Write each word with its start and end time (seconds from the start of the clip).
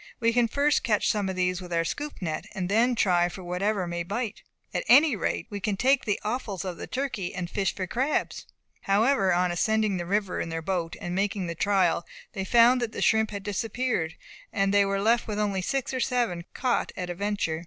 We 0.19 0.33
can 0.33 0.47
first 0.47 0.81
catch 0.83 1.11
some 1.11 1.29
of 1.29 1.35
these 1.35 1.61
with 1.61 1.71
our 1.71 1.85
scoop 1.85 2.23
net, 2.23 2.45
and 2.55 2.69
then 2.69 2.95
try 2.95 3.29
for 3.29 3.43
whatever 3.43 3.85
may 3.85 4.01
bite. 4.01 4.41
At 4.73 4.83
any 4.87 5.15
rate 5.15 5.45
we 5.51 5.59
can 5.59 5.77
take 5.77 6.05
the 6.05 6.19
offals 6.25 6.65
of 6.65 6.77
the 6.77 6.87
turkey, 6.87 7.35
and 7.35 7.47
fish 7.47 7.75
for 7.75 7.85
crabs." 7.85 8.47
However, 8.85 9.31
on 9.31 9.51
ascending 9.51 9.97
the 9.97 10.07
river 10.07 10.41
in 10.41 10.49
their 10.49 10.59
boat, 10.63 10.95
and 10.99 11.13
making 11.13 11.45
the 11.45 11.53
trial, 11.53 12.03
they 12.33 12.43
found 12.43 12.81
that 12.81 12.93
the 12.93 13.01
shrimp 13.03 13.29
had 13.29 13.43
disappeared, 13.43 14.15
and 14.51 14.73
they 14.73 14.85
were 14.85 14.99
left 14.99 15.27
with 15.27 15.37
only 15.37 15.61
six 15.61 15.93
or 15.93 15.99
seven 15.99 16.45
caught 16.55 16.91
at 16.97 17.11
a 17.11 17.13
venture. 17.13 17.59